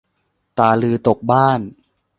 [0.57, 1.59] ตาลือตกบ้าน